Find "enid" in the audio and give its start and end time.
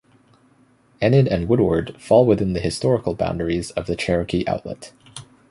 0.99-1.27